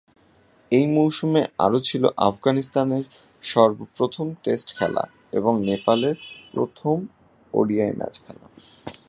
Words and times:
এ 0.71 0.81
মৌসুমে 0.95 1.41
আরো 1.59 1.79
ছিল 1.79 2.03
আফগানিস্তানের 2.29 3.03
সর্বপ্রথম 3.43 4.27
টেস্ট 4.43 4.67
খেলা 4.77 5.03
এবং 5.31 5.53
নেপালের 5.69 6.17
প্রথম 6.53 6.95
ওডিআই 7.53 7.91
ম্যাচ 7.99 8.15
খেলা। 8.25 8.45